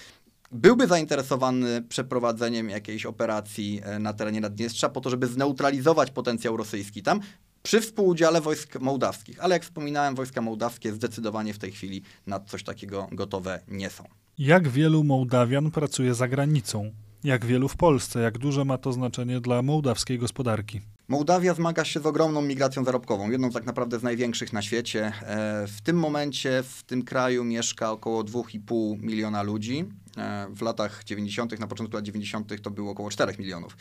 [0.51, 7.19] byłby zainteresowany przeprowadzeniem jakiejś operacji na terenie Naddniestrza po to, żeby zneutralizować potencjał rosyjski tam,
[7.63, 9.43] przy współudziale wojsk mołdawskich.
[9.43, 14.03] Ale jak wspominałem, wojska mołdawskie zdecydowanie w tej chwili na coś takiego gotowe nie są.
[14.38, 16.91] Jak wielu Mołdawian pracuje za granicą?
[17.23, 18.19] Jak wielu w Polsce?
[18.19, 20.81] Jak duże ma to znaczenie dla mołdawskiej gospodarki?
[21.08, 25.12] Mołdawia zmaga się z ogromną migracją zarobkową, jedną tak naprawdę z największych na świecie.
[25.21, 29.86] E, w tym momencie w tym kraju mieszka około 2,5 miliona ludzi.
[30.17, 32.62] E, w latach 90., na początku lat 90.
[32.62, 33.78] to było około 4 milionów.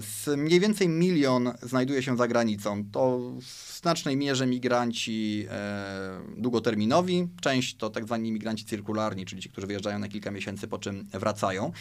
[0.00, 2.84] Z mniej więcej milion znajduje się za granicą.
[2.92, 9.50] To w znacznej mierze migranci e, długoterminowi, część to tak zwani migranci cyrkularni, czyli ci,
[9.50, 11.72] którzy wyjeżdżają na kilka miesięcy, po czym wracają.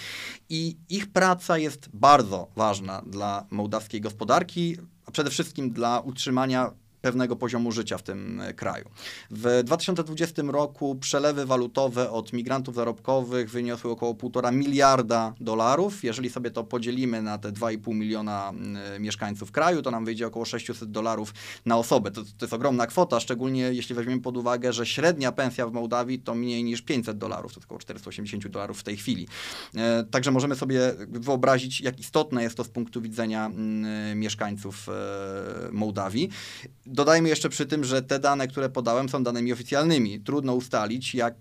[0.49, 7.35] I ich praca jest bardzo ważna dla mołdawskiej gospodarki, a przede wszystkim dla utrzymania pewnego
[7.35, 8.85] poziomu życia w tym kraju.
[9.31, 16.03] W 2020 roku przelewy walutowe od migrantów zarobkowych wyniosły około 1,5 miliarda dolarów.
[16.03, 18.53] Jeżeli sobie to podzielimy na te 2,5 miliona
[18.99, 21.33] mieszkańców kraju, to nam wyjdzie około 600 dolarów
[21.65, 22.11] na osobę.
[22.11, 26.19] To, to jest ogromna kwota, szczególnie jeśli weźmiemy pod uwagę, że średnia pensja w Mołdawii
[26.19, 29.27] to mniej niż 500 dolarów, to około 480 dolarów w tej chwili.
[29.75, 35.71] E, także możemy sobie wyobrazić, jak istotne jest to z punktu widzenia mm, mieszkańców e,
[35.71, 36.29] Mołdawii.
[36.91, 40.19] Dodajmy jeszcze przy tym, że te dane, które podałem, są danymi oficjalnymi.
[40.19, 41.35] Trudno ustalić, jak,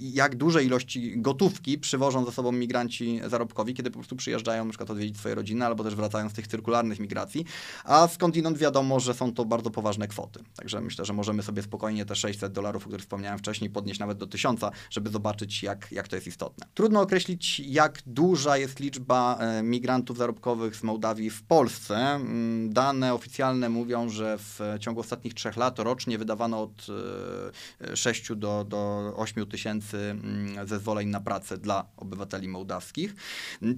[0.00, 4.90] jak duże ilości gotówki przywożą ze sobą migranci zarobkowi, kiedy po prostu przyjeżdżają na przykład
[4.90, 7.44] odwiedzić swoje rodziny, albo też wracają z tych cyrkularnych migracji,
[7.84, 10.40] a skądinąd wiadomo, że są to bardzo poważne kwoty.
[10.56, 14.18] Także myślę, że możemy sobie spokojnie te 600 dolarów, o których wspomniałem wcześniej, podnieść nawet
[14.18, 16.66] do 1000, żeby zobaczyć, jak, jak to jest istotne.
[16.74, 21.96] Trudno określić, jak duża jest liczba e, migrantów zarobkowych z Mołdawii w Polsce.
[21.96, 26.86] Mm, dane oficjalne mówią, że w ciągu ostatnich trzech lat rocznie wydawano od
[27.94, 33.14] 6 e, do, do 8 tysięcy mm, zezwoleń na pracę dla obywateli mołdawskich.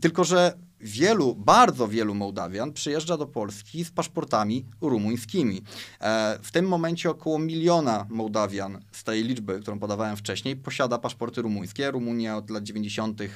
[0.01, 5.63] Tylko, że wielu, bardzo wielu Mołdawian przyjeżdża do Polski z paszportami rumuńskimi.
[6.01, 11.43] E, w tym momencie około miliona Mołdawian z tej liczby, którą podawałem wcześniej, posiada paszporty
[11.43, 11.91] rumuńskie.
[11.91, 13.21] Rumunia od lat 90.
[13.21, 13.29] E,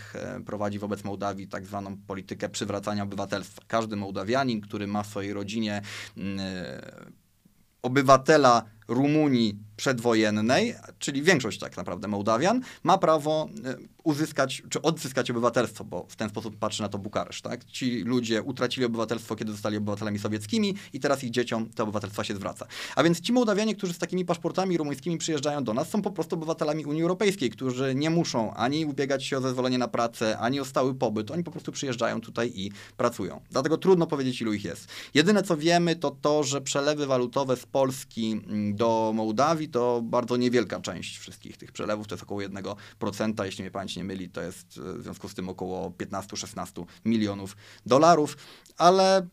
[0.46, 3.62] prowadzi wobec Mołdawii tak zwaną politykę przywracania obywatelstwa.
[3.66, 5.82] Każdy Mołdawianin, który ma w swojej rodzinie
[6.16, 7.12] mm, e,
[7.82, 15.84] obywatela Rumunii przedwojennej, czyli większość tak naprawdę Mołdawian, ma prawo e, uzyskać, czy odzyskać obywatelstwo,
[15.84, 17.42] bo w ten sposób patrzy na to Bukareszt.
[17.42, 17.64] Tak?
[17.64, 22.34] Ci ludzie utracili obywatelstwo, kiedy zostali obywatelami sowieckimi i teraz ich dzieciom te obywatelstwa się
[22.34, 22.66] zwraca.
[22.96, 26.36] A więc ci Mołdawianie, którzy z takimi paszportami rumuńskimi przyjeżdżają do nas, są po prostu
[26.36, 30.64] obywatelami Unii Europejskiej, którzy nie muszą ani ubiegać się o zezwolenie na pracę, ani o
[30.64, 31.30] stały pobyt.
[31.30, 33.40] Oni po prostu przyjeżdżają tutaj i pracują.
[33.50, 34.88] Dlatego trudno powiedzieć, ilu ich jest.
[35.14, 40.36] Jedyne, co wiemy, to to, że przelewy walutowe z Polski mm, do Mołdawii to bardzo
[40.36, 44.40] niewielka część wszystkich tych przelewów, to jest około 1%, jeśli mnie pamięć nie myli, to
[44.40, 47.56] jest e, w związku z tym około 15-16 milionów
[47.86, 48.36] dolarów,
[48.76, 49.28] ale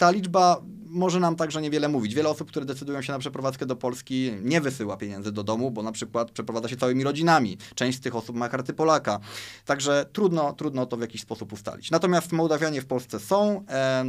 [0.00, 2.14] ta liczba może nam także niewiele mówić.
[2.14, 5.82] Wiele osób, które decydują się na przeprowadzkę do Polski, nie wysyła pieniędzy do domu, bo
[5.82, 7.58] na przykład przeprowadza się całymi rodzinami.
[7.74, 9.20] Część z tych osób ma karty Polaka.
[9.64, 11.90] Także trudno, trudno to w jakiś sposób ustalić.
[11.90, 13.64] Natomiast Mołdawianie w Polsce są,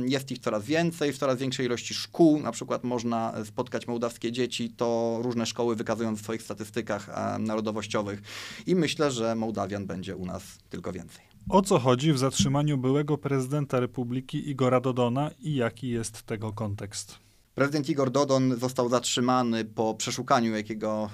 [0.06, 2.40] jest ich coraz więcej, w coraz większej ilości szkół.
[2.40, 8.22] Na przykład można spotkać mołdawskie dzieci, to różne szkoły wykazują w swoich statystykach narodowościowych
[8.68, 11.31] i myślę, że Mołdawian będzie u nas tylko więcej.
[11.50, 17.20] O co chodzi w zatrzymaniu byłego prezydenta Republiki Igora Dodona i jaki jest tego kontekst?
[17.56, 21.10] Prezydent Igor Dodon został zatrzymany po przeszukaniu, jakiego,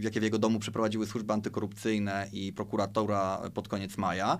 [0.00, 4.38] jakie w jego domu przeprowadziły służby antykorupcyjne i prokuratura pod koniec maja,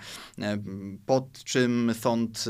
[1.07, 2.45] pod czym sąd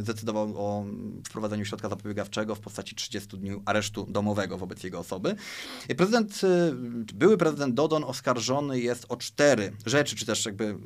[0.00, 0.86] zdecydował o
[1.28, 5.34] wprowadzeniu środka zapobiegawczego w postaci 30 dni aresztu domowego wobec jego osoby.
[5.96, 6.40] Prezydent,
[7.14, 10.76] były prezydent Dodon oskarżony jest o cztery rzeczy, czy też jakby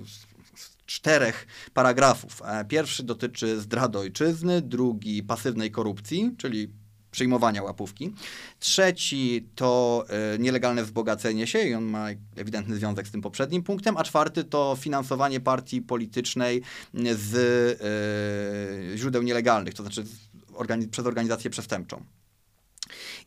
[0.86, 2.42] czterech paragrafów.
[2.44, 6.68] E, pierwszy dotyczy zdrady ojczyzny, drugi pasywnej korupcji, czyli
[7.14, 8.14] przyjmowania łapówki.
[8.58, 13.96] Trzeci to y, nielegalne wzbogacenie się i on ma ewidentny związek z tym poprzednim punktem,
[13.96, 16.62] a czwarty to finansowanie partii politycznej
[17.14, 17.34] z
[18.94, 20.04] y, źródeł nielegalnych, to znaczy
[20.54, 22.04] organiz przez organizację przestępczą.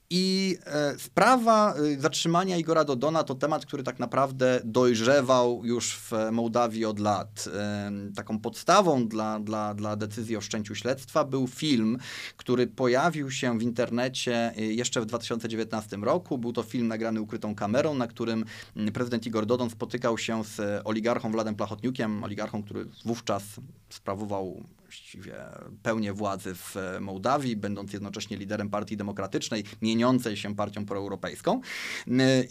[0.09, 6.11] I e, sprawa e, zatrzymania Igora Dodona to temat, który tak naprawdę dojrzewał już w
[6.31, 7.49] Mołdawii od lat.
[7.53, 11.97] E, taką podstawą dla, dla, dla decyzji o wszczęciu śledztwa był film,
[12.37, 16.37] który pojawił się w internecie jeszcze w 2019 roku.
[16.37, 18.45] Był to film nagrany ukrytą kamerą, na którym
[18.93, 23.43] prezydent Igor Dodon spotykał się z oligarchą Wladem Plachotniukiem, oligarchą, który wówczas
[23.89, 24.63] sprawował
[24.97, 25.35] właściwie
[25.83, 31.61] pełnię władzy w Mołdawii, będąc jednocześnie liderem Partii Demokratycznej, mieniącej się partią proeuropejską.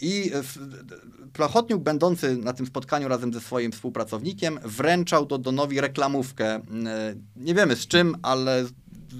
[0.01, 0.31] I
[1.33, 6.61] Plachotniuk, będący na tym spotkaniu razem ze swoim współpracownikiem, wręczał Dodonowi reklamówkę.
[7.35, 8.65] Nie wiemy z czym, ale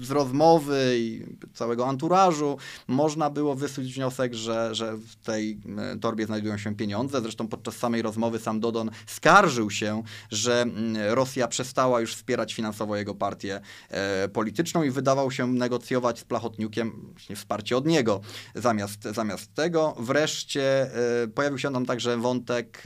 [0.02, 2.58] z rozmowy i całego anturażu
[2.88, 7.20] można było wysłuć wniosek, że, że w tej e, torbie znajdują się pieniądze.
[7.20, 12.96] Zresztą podczas samej rozmowy sam Dodon skarżył się, że mm, Rosja przestała już wspierać finansowo
[12.96, 18.20] jego partię e, polityczną i wydawał się negocjować z Plachotniukiem wsparcie od niego
[18.54, 19.96] zamiast, zamiast tego.
[19.98, 20.90] Wreszcie
[21.22, 22.82] e, pojawił się tam także wątek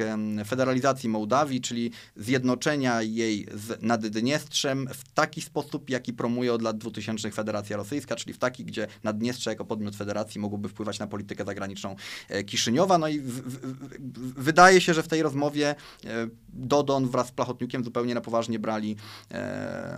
[0.47, 7.02] federalizacji Mołdawii, czyli zjednoczenia jej z Naddniestrzem w taki sposób, jaki promuje od lat 2000
[7.03, 11.45] 2000 Federacja Rosyjska, czyli w taki, gdzie Naddniestrze jako podmiot federacji mogłoby wpływać na politykę
[11.45, 11.97] zagraniczną
[12.47, 12.99] Kiszyniowa.
[12.99, 13.57] No i w, w,
[14.09, 15.75] w, wydaje się, że w tej rozmowie
[16.49, 18.97] Dodon wraz z Plachotniukiem zupełnie na poważnie brali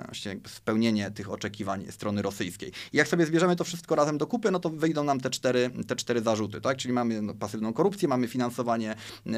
[0.04, 2.72] właśnie spełnienie tych oczekiwań strony rosyjskiej.
[2.92, 5.70] I jak sobie zbierzemy to wszystko razem do kupy, no to wyjdą nam te cztery,
[5.86, 6.76] te cztery zarzuty, tak?
[6.76, 8.94] Czyli mamy no, pasywną korupcję, mamy finansowanie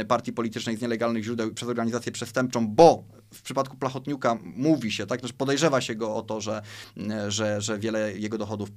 [0.08, 5.26] partii politycznej z nielegalnych źródeł przez organizację przestępczą, bo w przypadku Plachotniuka mówi się, tak,
[5.26, 6.62] że podejrzewa się go o to, że,
[7.28, 8.68] że, że wiele jego dochodów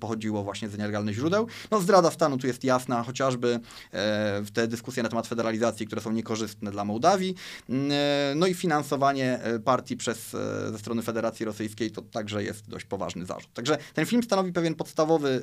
[0.00, 1.46] pochodziło właśnie z nielegalnych źródeł.
[1.70, 3.60] No zdrada stanu tu jest jasna, chociażby
[3.92, 7.34] e, te dyskusje na temat federalizacji, które są niekorzystne dla Mołdawii.
[7.70, 10.30] E, no i finansowanie e, partii przez,
[10.70, 13.52] ze strony Federacji Rosyjskiej to także jest dość poważny zarzut.
[13.54, 15.42] Także ten film stanowi pewien podstawowy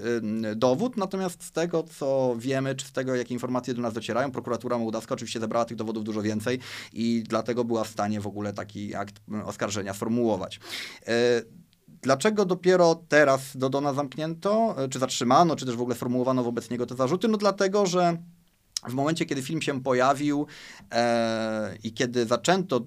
[0.56, 4.78] dowód, natomiast z tego, co wiemy, czy z tego, jakie informacje do nas docierają, prokuratura
[4.78, 6.60] mołdawska oczywiście zebrała tych dowodów dużo więcej
[6.94, 9.16] i dlatego była w stanie w ogóle taki akt
[9.46, 10.60] oskarżenia sformułować.
[11.88, 16.96] Dlaczego dopiero teraz Dodona zamknięto, czy zatrzymano, czy też w ogóle sformułowano wobec niego te
[16.96, 17.28] zarzuty?
[17.28, 18.18] No dlatego, że
[18.90, 20.48] w momencie, kiedy film się pojawił
[20.92, 22.82] e, i kiedy zaczęto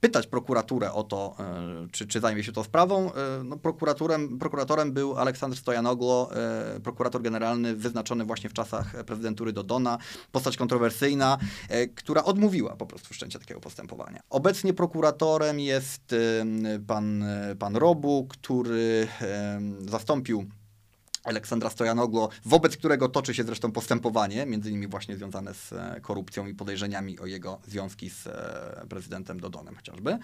[0.00, 3.12] pytać prokuraturę o to, e, czy, czy zajmie się tą sprawą.
[3.12, 6.30] E, no, prokuratorem, prokuratorem był Aleksandr Stojanoglo,
[6.76, 9.98] e, prokurator generalny wyznaczony właśnie w czasach prezydentury Dodona,
[10.32, 11.38] postać kontrowersyjna,
[11.94, 14.20] która odmówiła po prostu wszczęcia takiego postępowania.
[14.30, 16.14] Obecnie prokuratorem jest
[16.86, 17.24] pan,
[17.58, 19.08] pan Robu, który
[19.88, 20.46] zastąpił
[21.24, 26.46] Aleksandra Stojanoglo, wobec którego toczy się zresztą postępowanie, między innymi właśnie związane z e, korupcją
[26.46, 30.18] i podejrzeniami o jego związki z e, prezydentem Dodonem chociażby.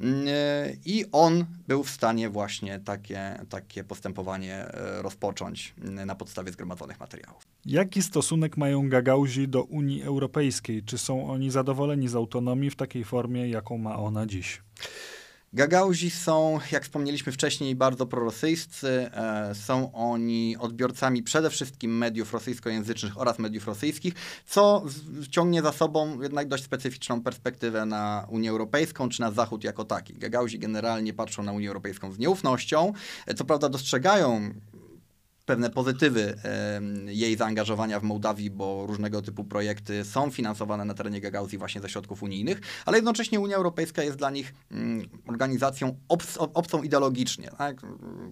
[0.00, 4.66] Mm, e, I on był w stanie właśnie takie, takie postępowanie
[5.02, 7.46] rozpocząć mm, na podstawie zgromadzonych materiałów.
[7.66, 10.82] Jaki stosunek mają Gagauzi do Unii Europejskiej?
[10.82, 14.62] Czy są oni zadowoleni z autonomii w takiej formie, jaką ma ona dziś?
[15.54, 19.10] Gagauzi są, jak wspomnieliśmy wcześniej, bardzo prorosyjscy.
[19.12, 24.14] E, są oni odbiorcami przede wszystkim mediów rosyjskojęzycznych oraz mediów rosyjskich,
[24.46, 24.84] co
[25.30, 30.14] ciągnie za sobą jednak dość specyficzną perspektywę na Unię Europejską czy na Zachód jako taki.
[30.14, 32.92] Gagauzi generalnie patrzą na Unię Europejską z nieufnością.
[33.26, 34.54] E, co prawda dostrzegają
[35.52, 36.34] pewne pozytywy
[37.06, 41.88] jej zaangażowania w Mołdawii, bo różnego typu projekty są finansowane na terenie Gagauzji właśnie ze
[41.88, 47.80] środków unijnych, ale jednocześnie Unia Europejska jest dla nich mm, organizacją obc obcą ideologicznie, tak?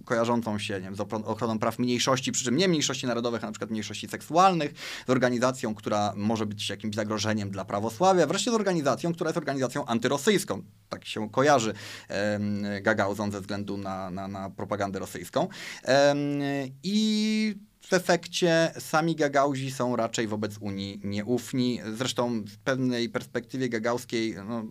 [0.05, 3.51] kojarzącą się nie wiem, z ochroną praw mniejszości, przy czym nie mniejszości narodowych, a na
[3.51, 4.73] przykład mniejszości seksualnych,
[5.07, 9.85] z organizacją, która może być jakimś zagrożeniem dla prawosławia, wreszcie z organizacją, która jest organizacją
[9.85, 10.63] antyrosyjską.
[10.89, 11.73] Tak się kojarzy
[12.81, 15.47] Gagauzą ze względu na, na, na propagandę rosyjską.
[16.83, 21.79] I i w efekcie sami Gagauzi są raczej wobec Unii nieufni.
[21.93, 24.63] Zresztą w pewnej perspektywie gagauskiej no,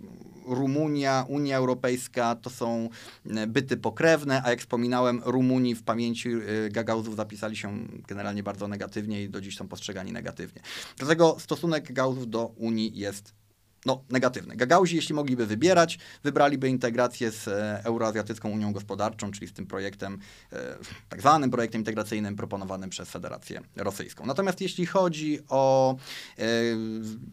[0.46, 2.88] Rumunia, Unia Europejska to są
[3.26, 8.68] e, byty pokrewne, a jak wspominałem, Rumuni w pamięci e, Gagauzów zapisali się generalnie bardzo
[8.68, 10.62] negatywnie i do dziś są postrzegani negatywnie.
[10.96, 13.39] Dlatego stosunek Gagauzów do Unii jest
[13.86, 14.56] no, negatywne.
[14.56, 20.18] Gagauzi, jeśli mogliby wybierać, wybraliby integrację z e, Euroazjatycką Unią Gospodarczą, czyli z tym projektem,
[20.52, 20.76] e,
[21.08, 24.26] tak zwanym projektem integracyjnym proponowanym przez Federację Rosyjską.
[24.26, 25.96] Natomiast jeśli chodzi o
[26.38, 26.44] e,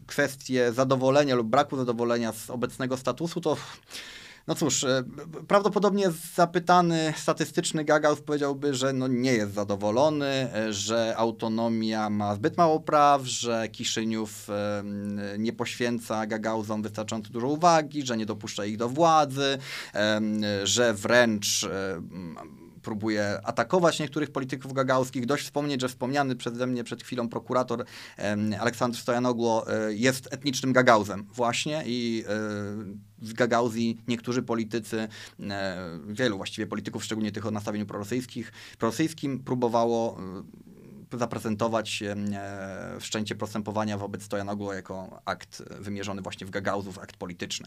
[0.06, 3.56] kwestię zadowolenia lub braku zadowolenia z obecnego statusu, to
[4.48, 5.04] no cóż, e,
[5.48, 12.56] prawdopodobnie zapytany statystyczny Gagauz powiedziałby, że no nie jest zadowolony, e, że autonomia ma zbyt
[12.56, 14.48] mało praw, że Kiszyniów
[15.38, 19.58] nie poświęca Gagauzom wystarczająco dużo uwagi, że nie dopuszcza ich do władzy,
[20.64, 22.02] że wręcz e,
[22.88, 25.26] próbuje atakować niektórych polityków gagauskich.
[25.26, 27.84] Dość wspomnieć, że wspomniany przeze mnie przed chwilą prokurator
[28.60, 32.24] Aleksandr Stojanogło jest etnicznym Gagauzem właśnie i
[33.18, 35.08] w Gagauzji niektórzy politycy,
[35.40, 40.18] e, wielu właściwie polityków, szczególnie tych o nastawieniu prorosyjskich, prorosyjskim, próbowało
[41.12, 42.16] zaprezentować e,
[43.00, 47.66] wszczęcie postępowania wobec Stojanogło jako akt wymierzony właśnie w Gagauzów, akt polityczny.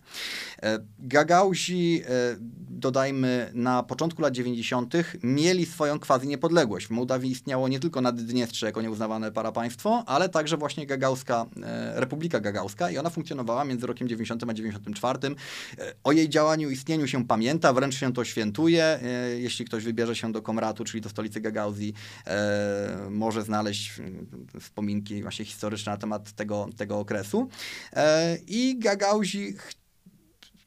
[0.64, 2.36] E, Gagauzi, e,
[2.70, 4.94] dodajmy, na początku lat 90.
[5.24, 6.88] mieli swoją quasi niepodległość.
[6.88, 11.46] W Mołdawii istniało nie tylko Naddniestrze jako nieuznawane parapaństwo, ale także właśnie Gagauska,
[11.94, 15.20] Republika Gagauska i ona funkcjonowała między rokiem 90 a 94.
[16.04, 19.00] O jej działaniu, istnieniu się pamięta, wręcz się to świętuje.
[19.38, 21.94] Jeśli ktoś wybierze się do Komratu, czyli do stolicy Gagauzji,
[23.10, 27.50] może może znaleźć mm, wspominki właśnie historyczne na temat tego, tego okresu.
[27.94, 29.56] E, I Gagauzi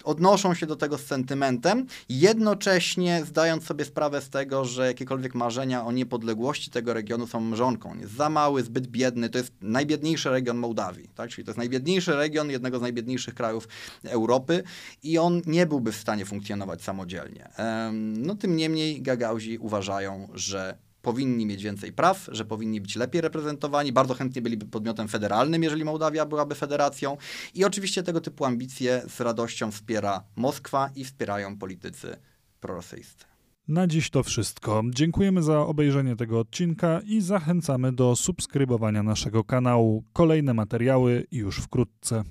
[0.04, 5.84] odnoszą się do tego z sentymentem, jednocześnie zdając sobie sprawę z tego, że jakiekolwiek marzenia
[5.84, 7.90] o niepodległości tego regionu są mrzonką.
[7.90, 9.30] On jest za mały, zbyt biedny.
[9.30, 11.30] To jest najbiedniejszy region Mołdawii, tak?
[11.30, 13.68] czyli to jest najbiedniejszy region jednego z najbiedniejszych krajów
[14.04, 14.62] Europy
[15.02, 17.48] i on nie byłby w stanie funkcjonować samodzielnie.
[17.92, 23.92] No tym niemniej Gagauzi uważają, że powinni mieć więcej praw, że powinni być lepiej reprezentowani,
[23.92, 27.16] bardzo chętnie byliby podmiotem federalnym, jeżeli Mołdawia byłaby federacją.
[27.54, 32.16] I oczywiście tego typu ambicje z radością wspiera Moskwa i wspierają politycy
[32.60, 33.24] prorosyjscy.
[33.68, 34.82] Na dziś to wszystko.
[34.94, 40.04] Dziękujemy za obejrzenie tego odcinka i zachęcamy do subskrybowania naszego kanału.
[40.12, 42.24] Kolejne materiały już wkrótce.